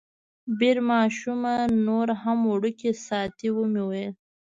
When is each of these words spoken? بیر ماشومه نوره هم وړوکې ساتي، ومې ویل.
بیر 0.59 0.77
ماشومه 0.89 1.53
نوره 1.87 2.15
هم 2.23 2.39
وړوکې 2.51 2.89
ساتي، 3.07 3.49
ومې 3.53 3.83
ویل. 3.89 4.13